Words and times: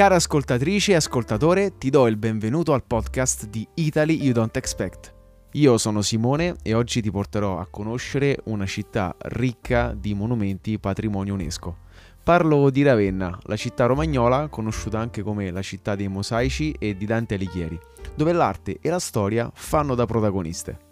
Cara 0.00 0.14
ascoltatrice 0.14 0.92
e 0.92 0.94
ascoltatore, 0.94 1.76
ti 1.76 1.90
do 1.90 2.06
il 2.06 2.16
benvenuto 2.16 2.72
al 2.72 2.84
podcast 2.84 3.46
di 3.48 3.68
Italy 3.74 4.14
You 4.14 4.32
Don't 4.32 4.56
Expect. 4.56 5.12
Io 5.52 5.76
sono 5.76 6.00
Simone 6.00 6.56
e 6.62 6.72
oggi 6.72 7.02
ti 7.02 7.10
porterò 7.10 7.58
a 7.58 7.66
conoscere 7.66 8.38
una 8.44 8.64
città 8.64 9.14
ricca 9.18 9.92
di 9.94 10.14
monumenti 10.14 10.78
patrimonio 10.78 11.34
UNESCO. 11.34 11.76
Parlo 12.24 12.70
di 12.70 12.82
Ravenna, 12.82 13.38
la 13.42 13.56
città 13.56 13.84
romagnola 13.84 14.48
conosciuta 14.48 14.98
anche 14.98 15.20
come 15.20 15.50
la 15.50 15.60
città 15.60 15.94
dei 15.94 16.08
mosaici 16.08 16.74
e 16.78 16.96
di 16.96 17.04
Dante 17.04 17.34
Alighieri, 17.34 17.78
dove 18.14 18.32
l'arte 18.32 18.78
e 18.80 18.88
la 18.88 19.00
storia 19.00 19.50
fanno 19.52 19.94
da 19.94 20.06
protagoniste. 20.06 20.88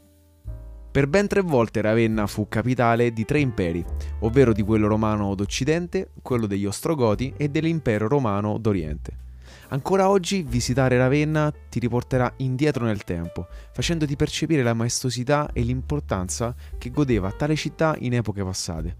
Per 0.90 1.06
ben 1.06 1.28
tre 1.28 1.42
volte 1.42 1.82
Ravenna 1.82 2.26
fu 2.26 2.48
capitale 2.48 3.12
di 3.12 3.24
tre 3.24 3.40
imperi, 3.40 3.84
ovvero 4.20 4.52
di 4.52 4.62
quello 4.62 4.88
romano 4.88 5.34
d'Occidente, 5.34 6.10
quello 6.22 6.46
degli 6.46 6.64
Ostrogoti 6.64 7.34
e 7.36 7.50
dell'impero 7.50 8.08
romano 8.08 8.56
d'Oriente. 8.58 9.26
Ancora 9.68 10.08
oggi 10.08 10.42
visitare 10.42 10.96
Ravenna 10.96 11.52
ti 11.68 11.78
riporterà 11.78 12.32
indietro 12.38 12.86
nel 12.86 13.04
tempo, 13.04 13.46
facendoti 13.72 14.16
percepire 14.16 14.62
la 14.62 14.72
maestosità 14.72 15.50
e 15.52 15.60
l'importanza 15.60 16.54
che 16.78 16.90
godeva 16.90 17.30
tale 17.32 17.54
città 17.54 17.94
in 17.98 18.14
epoche 18.14 18.42
passate. 18.42 18.96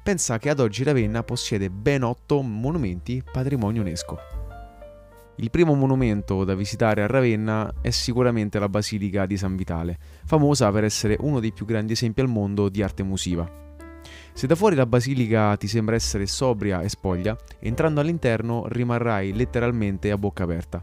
Pensa 0.00 0.38
che 0.38 0.48
ad 0.48 0.60
oggi 0.60 0.84
Ravenna 0.84 1.24
possiede 1.24 1.70
ben 1.70 2.04
otto 2.04 2.40
monumenti 2.40 3.22
patrimonio 3.32 3.82
UNESCO. 3.82 4.41
Il 5.36 5.50
primo 5.50 5.74
monumento 5.74 6.44
da 6.44 6.54
visitare 6.54 7.02
a 7.02 7.06
Ravenna 7.06 7.72
è 7.80 7.90
sicuramente 7.90 8.58
la 8.58 8.68
Basilica 8.68 9.24
di 9.24 9.38
San 9.38 9.56
Vitale, 9.56 9.98
famosa 10.26 10.70
per 10.70 10.84
essere 10.84 11.16
uno 11.20 11.40
dei 11.40 11.52
più 11.52 11.64
grandi 11.64 11.94
esempi 11.94 12.20
al 12.20 12.28
mondo 12.28 12.68
di 12.68 12.82
arte 12.82 13.02
musiva. 13.02 13.60
Se 14.34 14.46
da 14.46 14.54
fuori 14.54 14.74
la 14.76 14.86
basilica 14.86 15.56
ti 15.56 15.68
sembra 15.68 15.94
essere 15.94 16.26
sobria 16.26 16.82
e 16.82 16.88
spoglia, 16.88 17.36
entrando 17.60 18.00
all'interno 18.00 18.66
rimarrai 18.66 19.32
letteralmente 19.32 20.10
a 20.10 20.18
bocca 20.18 20.44
aperta. 20.44 20.82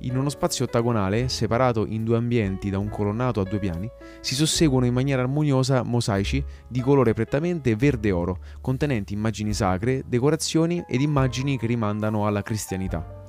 In 0.00 0.16
uno 0.16 0.28
spazio 0.28 0.64
ottagonale, 0.64 1.28
separato 1.28 1.86
in 1.86 2.02
due 2.04 2.16
ambienti 2.16 2.70
da 2.70 2.78
un 2.78 2.88
colonnato 2.88 3.40
a 3.40 3.44
due 3.44 3.58
piani, 3.60 3.88
si 4.20 4.34
susseguono 4.34 4.86
in 4.86 4.92
maniera 4.92 5.22
armoniosa 5.22 5.82
mosaici 5.82 6.44
di 6.66 6.80
colore 6.80 7.14
prettamente 7.14 7.76
verde-oro, 7.76 8.38
contenenti 8.60 9.12
immagini 9.12 9.52
sacre, 9.52 10.02
decorazioni 10.06 10.84
ed 10.88 11.00
immagini 11.00 11.56
che 11.56 11.66
rimandano 11.66 12.26
alla 12.26 12.42
cristianità. 12.42 13.21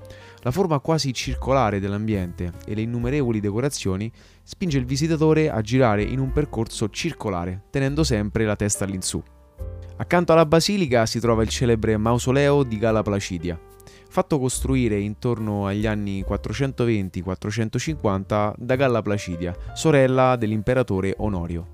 La 0.44 0.52
forma 0.52 0.80
quasi 0.80 1.14
circolare 1.14 1.80
dell'ambiente 1.80 2.52
e 2.66 2.76
le 2.76 2.82
innumerevoli 2.82 3.40
decorazioni 3.40 4.12
spinge 4.44 4.78
il 4.78 4.84
visitatore 4.84 5.50
a 5.50 5.62
girare 5.62 6.04
in 6.04 6.20
un 6.20 6.34
percorso 6.34 6.90
circolare, 6.90 7.68
tenendo 7.70 8.04
sempre 8.04 8.44
la 8.44 8.58
testa 8.58 8.84
all'insù. 8.84 9.24
Accanto 9.96 10.34
alla 10.34 10.46
basilica 10.46 11.06
si 11.06 11.22
trova 11.22 11.44
il 11.44 11.50
celebre 11.50 11.96
mausoleo 11.96 12.64
di 12.64 12.78
Gala 12.78 13.04
Placidia, 13.04 13.58
fatto 14.10 14.38
costruire 14.38 15.00
intorno 15.00 15.66
agli 15.66 15.88
anni 15.88 16.26
420-450 16.28 18.56
da 18.58 18.76
Galla 18.76 19.02
Placidia, 19.02 19.56
sorella 19.74 20.36
dell'imperatore 20.36 21.14
Onorio. 21.20 21.68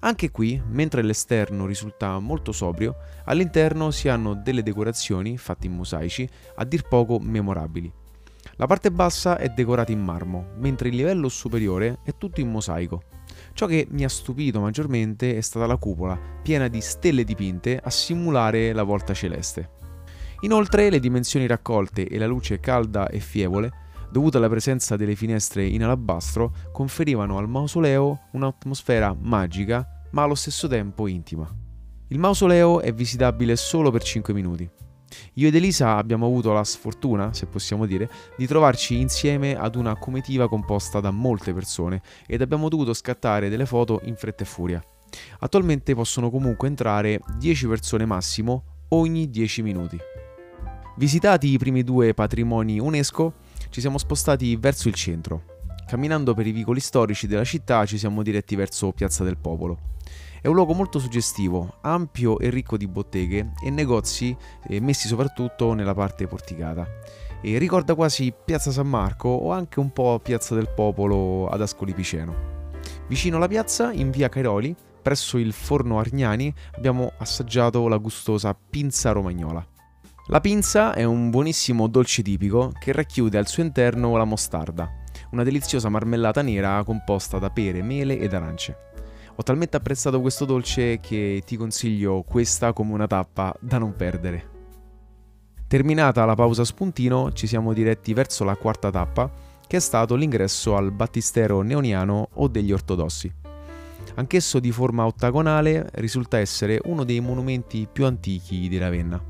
Anche 0.00 0.32
qui, 0.32 0.60
mentre 0.70 1.02
l'esterno 1.02 1.66
risulta 1.66 2.18
molto 2.18 2.50
sobrio, 2.50 2.96
all'interno 3.26 3.92
si 3.92 4.08
hanno 4.08 4.34
delle 4.34 4.64
decorazioni, 4.64 5.38
fatte 5.38 5.68
in 5.68 5.74
mosaici, 5.74 6.28
a 6.56 6.64
dir 6.64 6.82
poco 6.88 7.20
memorabili. 7.20 8.06
La 8.58 8.66
parte 8.66 8.90
bassa 8.90 9.38
è 9.38 9.50
decorata 9.50 9.92
in 9.92 10.00
marmo, 10.00 10.48
mentre 10.56 10.88
il 10.88 10.96
livello 10.96 11.28
superiore 11.28 12.00
è 12.02 12.16
tutto 12.18 12.40
in 12.40 12.50
mosaico. 12.50 13.02
Ciò 13.52 13.66
che 13.66 13.86
mi 13.90 14.02
ha 14.02 14.08
stupito 14.08 14.58
maggiormente 14.58 15.36
è 15.36 15.40
stata 15.40 15.64
la 15.64 15.76
cupola, 15.76 16.18
piena 16.42 16.66
di 16.66 16.80
stelle 16.80 17.22
dipinte 17.22 17.78
a 17.80 17.88
simulare 17.88 18.72
la 18.72 18.82
volta 18.82 19.14
celeste. 19.14 19.70
Inoltre 20.40 20.90
le 20.90 20.98
dimensioni 20.98 21.46
raccolte 21.46 22.08
e 22.08 22.18
la 22.18 22.26
luce 22.26 22.58
calda 22.58 23.08
e 23.08 23.20
fievole, 23.20 23.70
dovuta 24.10 24.38
alla 24.38 24.48
presenza 24.48 24.96
delle 24.96 25.14
finestre 25.14 25.64
in 25.64 25.84
alabastro, 25.84 26.52
conferivano 26.72 27.38
al 27.38 27.48
mausoleo 27.48 28.22
un'atmosfera 28.32 29.14
magica 29.16 29.86
ma 30.10 30.24
allo 30.24 30.34
stesso 30.34 30.66
tempo 30.66 31.06
intima. 31.06 31.48
Il 32.08 32.18
mausoleo 32.18 32.80
è 32.80 32.92
visitabile 32.92 33.54
solo 33.54 33.92
per 33.92 34.02
5 34.02 34.34
minuti. 34.34 34.68
Io 35.34 35.48
ed 35.48 35.54
Elisa 35.54 35.96
abbiamo 35.96 36.26
avuto 36.26 36.52
la 36.52 36.64
sfortuna, 36.64 37.32
se 37.32 37.46
possiamo 37.46 37.86
dire, 37.86 38.10
di 38.36 38.46
trovarci 38.46 39.00
insieme 39.00 39.56
ad 39.56 39.74
una 39.74 39.96
comitiva 39.96 40.48
composta 40.48 41.00
da 41.00 41.10
molte 41.10 41.52
persone 41.52 42.02
ed 42.26 42.40
abbiamo 42.40 42.68
dovuto 42.68 42.92
scattare 42.92 43.48
delle 43.48 43.66
foto 43.66 44.00
in 44.04 44.16
fretta 44.16 44.42
e 44.42 44.46
furia. 44.46 44.82
Attualmente 45.40 45.94
possono 45.94 46.30
comunque 46.30 46.68
entrare 46.68 47.20
10 47.38 47.66
persone 47.66 48.04
massimo 48.04 48.64
ogni 48.88 49.30
10 49.30 49.62
minuti. 49.62 49.98
Visitati 50.96 51.48
i 51.48 51.58
primi 51.58 51.84
due 51.84 52.12
patrimoni 52.12 52.80
UNESCO, 52.80 53.34
ci 53.70 53.80
siamo 53.80 53.98
spostati 53.98 54.56
verso 54.56 54.88
il 54.88 54.94
centro. 54.94 55.56
Camminando 55.86 56.34
per 56.34 56.46
i 56.46 56.52
vicoli 56.52 56.80
storici 56.80 57.26
della 57.26 57.44
città 57.44 57.86
ci 57.86 57.96
siamo 57.96 58.22
diretti 58.22 58.56
verso 58.56 58.92
Piazza 58.92 59.24
del 59.24 59.38
Popolo. 59.38 59.78
È 60.40 60.46
un 60.46 60.54
luogo 60.54 60.72
molto 60.72 61.00
suggestivo, 61.00 61.78
ampio 61.80 62.38
e 62.38 62.48
ricco 62.48 62.76
di 62.76 62.86
botteghe 62.86 63.54
e 63.60 63.70
negozi 63.70 64.36
eh, 64.68 64.80
messi 64.80 65.08
soprattutto 65.08 65.74
nella 65.74 65.94
parte 65.94 66.28
porticata. 66.28 66.86
E 67.40 67.58
ricorda 67.58 67.96
quasi 67.96 68.32
Piazza 68.44 68.70
San 68.70 68.88
Marco 68.88 69.28
o 69.28 69.50
anche 69.50 69.80
un 69.80 69.92
po' 69.92 70.20
Piazza 70.22 70.54
del 70.54 70.68
Popolo 70.68 71.48
ad 71.48 71.60
Ascoli 71.60 71.92
Piceno. 71.92 72.56
Vicino 73.08 73.36
alla 73.36 73.48
piazza, 73.48 73.90
in 73.92 74.10
via 74.10 74.28
Cairoli, 74.28 74.76
presso 75.02 75.38
il 75.38 75.52
forno 75.52 75.98
Argnani, 75.98 76.54
abbiamo 76.76 77.12
assaggiato 77.18 77.88
la 77.88 77.96
gustosa 77.96 78.54
pinza 78.54 79.10
romagnola. 79.10 79.66
La 80.28 80.40
pinza 80.40 80.94
è 80.94 81.02
un 81.02 81.30
buonissimo 81.30 81.88
dolce 81.88 82.22
tipico 82.22 82.70
che 82.78 82.92
racchiude 82.92 83.38
al 83.38 83.48
suo 83.48 83.64
interno 83.64 84.16
la 84.16 84.24
mostarda, 84.24 84.88
una 85.30 85.42
deliziosa 85.42 85.88
marmellata 85.88 86.42
nera 86.42 86.84
composta 86.84 87.38
da 87.38 87.50
pere, 87.50 87.82
mele 87.82 88.18
ed 88.18 88.34
arance. 88.34 88.87
Ho 89.40 89.44
talmente 89.44 89.76
apprezzato 89.76 90.20
questo 90.20 90.44
dolce 90.44 90.98
che 90.98 91.44
ti 91.46 91.56
consiglio 91.56 92.24
questa 92.24 92.72
come 92.72 92.92
una 92.92 93.06
tappa 93.06 93.54
da 93.60 93.78
non 93.78 93.94
perdere. 93.94 94.56
Terminata 95.68 96.24
la 96.24 96.34
pausa 96.34 96.64
spuntino, 96.64 97.30
ci 97.30 97.46
siamo 97.46 97.72
diretti 97.72 98.12
verso 98.14 98.42
la 98.42 98.56
quarta 98.56 98.90
tappa, 98.90 99.30
che 99.64 99.76
è 99.76 99.80
stato 99.80 100.16
l'ingresso 100.16 100.74
al 100.74 100.90
battistero 100.90 101.62
neoniano 101.62 102.30
o 102.34 102.48
degli 102.48 102.72
ortodossi. 102.72 103.32
Anch'esso 104.16 104.58
di 104.58 104.72
forma 104.72 105.06
ottagonale, 105.06 105.88
risulta 105.92 106.38
essere 106.38 106.80
uno 106.86 107.04
dei 107.04 107.20
monumenti 107.20 107.86
più 107.90 108.06
antichi 108.06 108.66
di 108.66 108.76
Ravenna. 108.76 109.22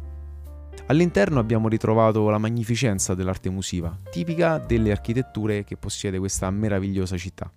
All'interno 0.86 1.38
abbiamo 1.38 1.68
ritrovato 1.68 2.26
la 2.30 2.38
magnificenza 2.38 3.14
dell'arte 3.14 3.50
musiva, 3.50 3.94
tipica 4.10 4.56
delle 4.56 4.90
architetture 4.90 5.64
che 5.64 5.76
possiede 5.76 6.18
questa 6.18 6.50
meravigliosa 6.50 7.18
città. 7.18 7.52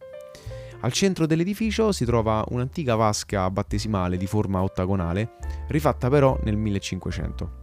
Al 0.82 0.92
centro 0.92 1.28
dell'edificio 1.28 1.92
si 1.92 2.06
trova 2.06 2.44
un'antica 2.50 2.96
vasca 2.96 3.50
battesimale 3.52 4.18
di 4.18 4.26
forma 4.26 4.64
ottagonale, 4.64 5.34
rifatta 5.68 6.10
però 6.10 6.40
nel 6.44 6.58
1500. 6.58 7.60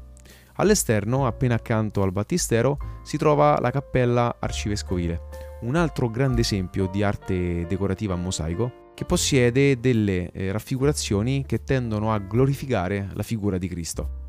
All'esterno, 0.55 1.27
appena 1.27 1.55
accanto 1.55 2.03
al 2.03 2.13
battistero, 2.13 3.01
si 3.03 3.17
trova 3.17 3.59
la 3.61 3.71
cappella 3.71 4.37
arcivescovile, 4.39 5.23
un 5.63 5.75
altro 5.75 6.09
grande 6.11 6.43
esempio 6.43 6.87
di 6.87 7.03
arte 7.03 7.67
decorativa 7.67 8.15
a 8.15 8.17
mosaico 8.17 8.87
che 8.95 9.05
possiede 9.05 9.79
delle 9.79 10.31
eh, 10.31 10.53
raffigurazioni 10.53 11.45
che 11.47 11.63
tendono 11.63 12.13
a 12.13 12.19
glorificare 12.19 13.09
la 13.15 13.23
figura 13.23 13.59
di 13.59 13.69
Cristo. 13.69 14.27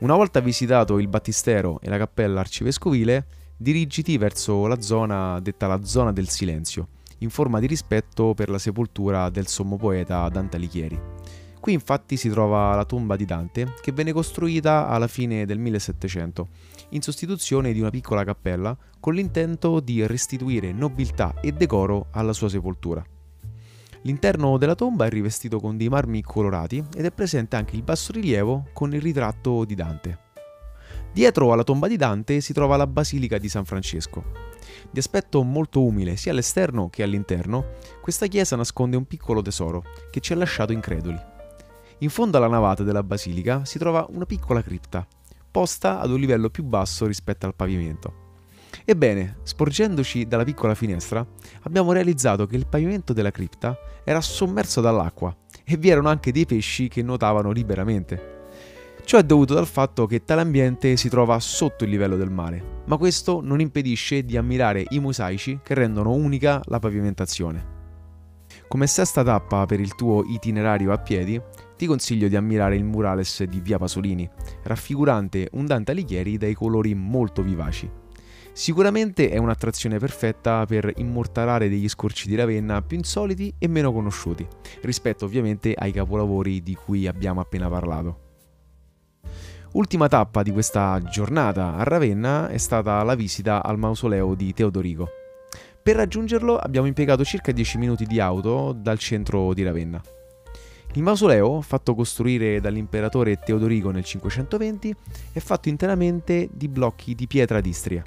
Una 0.00 0.14
volta 0.14 0.40
visitato 0.40 0.98
il 0.98 1.08
battistero 1.08 1.80
e 1.80 1.88
la 1.88 1.96
cappella 1.98 2.40
arcivescovile, 2.40 3.26
dirigiti 3.56 4.18
verso 4.18 4.66
la 4.66 4.80
zona 4.80 5.40
detta 5.40 5.66
la 5.66 5.82
zona 5.84 6.12
del 6.12 6.28
silenzio, 6.28 6.88
in 7.18 7.30
forma 7.30 7.60
di 7.60 7.66
rispetto 7.66 8.34
per 8.34 8.48
la 8.48 8.58
sepoltura 8.58 9.30
del 9.30 9.46
sommo 9.46 9.76
poeta 9.76 10.28
Dante 10.28 10.56
Alighieri. 10.56 11.00
Qui 11.58 11.72
infatti 11.72 12.16
si 12.16 12.28
trova 12.28 12.74
la 12.76 12.84
tomba 12.84 13.16
di 13.16 13.24
Dante, 13.24 13.74
che 13.80 13.90
venne 13.90 14.12
costruita 14.12 14.86
alla 14.86 15.08
fine 15.08 15.46
del 15.46 15.58
1700, 15.58 16.48
in 16.90 17.02
sostituzione 17.02 17.72
di 17.72 17.80
una 17.80 17.90
piccola 17.90 18.22
cappella, 18.22 18.76
con 19.00 19.14
l'intento 19.14 19.80
di 19.80 20.06
restituire 20.06 20.72
nobiltà 20.72 21.34
e 21.40 21.52
decoro 21.52 22.06
alla 22.12 22.32
sua 22.32 22.48
sepoltura. 22.48 23.04
L'interno 24.02 24.56
della 24.58 24.76
tomba 24.76 25.06
è 25.06 25.08
rivestito 25.08 25.58
con 25.58 25.76
dei 25.76 25.88
marmi 25.88 26.22
colorati 26.22 26.84
ed 26.94 27.04
è 27.04 27.10
presente 27.10 27.56
anche 27.56 27.74
il 27.74 27.82
bassorilievo 27.82 28.68
con 28.72 28.94
il 28.94 29.00
ritratto 29.00 29.64
di 29.64 29.74
Dante. 29.74 30.25
Dietro 31.16 31.50
alla 31.50 31.64
tomba 31.64 31.88
di 31.88 31.96
Dante 31.96 32.42
si 32.42 32.52
trova 32.52 32.76
la 32.76 32.86
Basilica 32.86 33.38
di 33.38 33.48
San 33.48 33.64
Francesco, 33.64 34.22
di 34.90 34.98
aspetto 34.98 35.42
molto 35.42 35.82
umile 35.82 36.14
sia 36.16 36.30
all'esterno 36.30 36.90
che 36.90 37.02
all'interno, 37.02 37.68
questa 38.02 38.26
chiesa 38.26 38.54
nasconde 38.54 38.98
un 38.98 39.06
piccolo 39.06 39.40
tesoro 39.40 39.82
che 40.10 40.20
ci 40.20 40.34
ha 40.34 40.36
lasciato 40.36 40.72
increduli. 40.72 41.18
In 42.00 42.10
fondo 42.10 42.36
alla 42.36 42.48
navata 42.48 42.82
della 42.82 43.02
basilica 43.02 43.64
si 43.64 43.78
trova 43.78 44.06
una 44.10 44.26
piccola 44.26 44.62
cripta, 44.62 45.06
posta 45.50 46.00
ad 46.00 46.10
un 46.10 46.20
livello 46.20 46.50
più 46.50 46.64
basso 46.64 47.06
rispetto 47.06 47.46
al 47.46 47.54
pavimento. 47.54 48.24
Ebbene, 48.84 49.38
sporgendoci 49.42 50.26
dalla 50.26 50.44
piccola 50.44 50.74
finestra, 50.74 51.26
abbiamo 51.62 51.92
realizzato 51.92 52.46
che 52.46 52.56
il 52.56 52.66
pavimento 52.66 53.14
della 53.14 53.30
cripta 53.30 53.74
era 54.04 54.20
sommerso 54.20 54.82
dall'acqua 54.82 55.34
e 55.64 55.78
vi 55.78 55.88
erano 55.88 56.10
anche 56.10 56.30
dei 56.30 56.44
pesci 56.44 56.88
che 56.88 57.00
nuotavano 57.00 57.52
liberamente. 57.52 58.35
Ciò 59.06 59.18
è 59.18 59.22
dovuto 59.22 59.54
dal 59.54 59.68
fatto 59.68 60.04
che 60.04 60.24
tale 60.24 60.40
ambiente 60.40 60.96
si 60.96 61.08
trova 61.08 61.38
sotto 61.38 61.84
il 61.84 61.90
livello 61.90 62.16
del 62.16 62.28
mare, 62.28 62.82
ma 62.86 62.96
questo 62.96 63.40
non 63.40 63.60
impedisce 63.60 64.24
di 64.24 64.36
ammirare 64.36 64.84
i 64.88 64.98
mosaici 64.98 65.60
che 65.62 65.74
rendono 65.74 66.10
unica 66.10 66.60
la 66.64 66.80
pavimentazione. 66.80 67.74
Come 68.66 68.88
sesta 68.88 69.22
tappa 69.22 69.64
per 69.64 69.78
il 69.78 69.94
tuo 69.94 70.24
itinerario 70.24 70.90
a 70.90 70.98
piedi, 70.98 71.40
ti 71.76 71.86
consiglio 71.86 72.26
di 72.26 72.34
ammirare 72.34 72.74
il 72.74 72.82
murales 72.82 73.44
di 73.44 73.60
Via 73.60 73.78
Pasolini, 73.78 74.28
raffigurante 74.64 75.50
un 75.52 75.66
Dante 75.66 75.92
Alighieri 75.92 76.36
dai 76.36 76.54
colori 76.54 76.92
molto 76.96 77.42
vivaci. 77.42 77.88
Sicuramente 78.52 79.30
è 79.30 79.36
un'attrazione 79.36 79.98
perfetta 79.98 80.66
per 80.66 80.92
immortalare 80.96 81.68
degli 81.68 81.88
scorci 81.88 82.26
di 82.26 82.34
Ravenna 82.34 82.82
più 82.82 82.96
insoliti 82.96 83.54
e 83.56 83.68
meno 83.68 83.92
conosciuti, 83.92 84.44
rispetto 84.82 85.26
ovviamente 85.26 85.74
ai 85.78 85.92
capolavori 85.92 86.60
di 86.60 86.74
cui 86.74 87.06
abbiamo 87.06 87.40
appena 87.40 87.68
parlato. 87.68 88.24
Ultima 89.76 90.08
tappa 90.08 90.42
di 90.42 90.52
questa 90.52 90.98
giornata 91.02 91.76
a 91.76 91.82
Ravenna 91.82 92.48
è 92.48 92.56
stata 92.56 93.02
la 93.02 93.14
visita 93.14 93.62
al 93.62 93.76
mausoleo 93.76 94.34
di 94.34 94.54
Teodorico. 94.54 95.06
Per 95.82 95.94
raggiungerlo 95.94 96.56
abbiamo 96.56 96.86
impiegato 96.86 97.22
circa 97.24 97.52
10 97.52 97.76
minuti 97.76 98.06
di 98.06 98.18
auto 98.18 98.72
dal 98.72 98.98
centro 98.98 99.52
di 99.52 99.62
Ravenna. 99.62 100.02
Il 100.94 101.02
mausoleo, 101.02 101.60
fatto 101.60 101.94
costruire 101.94 102.58
dall'imperatore 102.58 103.36
Teodorico 103.36 103.90
nel 103.90 104.02
520, 104.02 104.96
è 105.32 105.40
fatto 105.40 105.68
interamente 105.68 106.48
di 106.50 106.68
blocchi 106.68 107.14
di 107.14 107.26
pietra 107.26 107.60
d'Istria. 107.60 108.02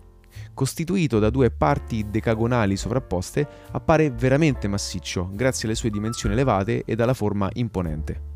Costituito 0.55 1.19
da 1.19 1.29
due 1.29 1.51
parti 1.51 2.07
decagonali 2.09 2.77
sovrapposte, 2.77 3.47
appare 3.73 4.09
veramente 4.09 4.67
massiccio 4.67 5.29
grazie 5.31 5.67
alle 5.67 5.77
sue 5.77 5.91
dimensioni 5.91 6.33
elevate 6.33 6.81
e 6.83 6.95
alla 6.97 7.13
forma 7.13 7.47
imponente. 7.53 8.28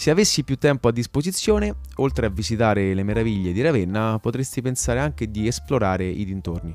Se 0.00 0.10
avessi 0.10 0.44
più 0.44 0.56
tempo 0.56 0.88
a 0.88 0.92
disposizione, 0.92 1.74
oltre 1.96 2.24
a 2.24 2.30
visitare 2.30 2.94
le 2.94 3.02
meraviglie 3.02 3.52
di 3.52 3.60
Ravenna, 3.60 4.18
potresti 4.18 4.62
pensare 4.62 4.98
anche 4.98 5.30
di 5.30 5.46
esplorare 5.46 6.06
i 6.06 6.24
dintorni. 6.24 6.74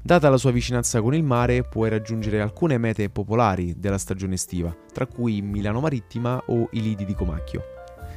Data 0.00 0.30
la 0.30 0.36
sua 0.36 0.52
vicinanza 0.52 1.00
con 1.00 1.16
il 1.16 1.24
mare, 1.24 1.64
puoi 1.64 1.90
raggiungere 1.90 2.40
alcune 2.40 2.78
mete 2.78 3.10
popolari 3.10 3.74
della 3.80 3.98
stagione 3.98 4.34
estiva, 4.34 4.72
tra 4.92 5.04
cui 5.08 5.42
Milano 5.42 5.80
Marittima 5.80 6.40
o 6.46 6.68
i 6.70 6.80
lidi 6.80 7.04
di 7.04 7.12
Comacchio. 7.12 7.60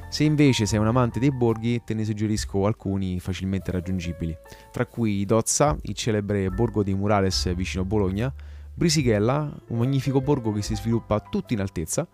Se 0.09 0.23
invece 0.23 0.67
sei 0.67 0.77
un 0.77 0.85
amante 0.85 1.17
dei 1.17 1.31
borghi, 1.31 1.81
te 1.83 1.95
ne 1.95 2.05
suggerisco 2.05 2.67
alcuni 2.67 3.19
facilmente 3.19 3.71
raggiungibili, 3.71 4.37
tra 4.71 4.85
cui 4.85 5.25
Dozza, 5.25 5.75
il 5.81 5.95
celebre 5.95 6.47
borgo 6.51 6.83
dei 6.83 6.93
Murales 6.93 7.51
vicino 7.55 7.85
Bologna, 7.85 8.31
Brisighella, 8.71 9.51
un 9.69 9.77
magnifico 9.79 10.21
borgo 10.21 10.51
che 10.51 10.61
si 10.61 10.75
sviluppa 10.75 11.19
tutto 11.21 11.53
in 11.53 11.59
altezza, 11.59 12.07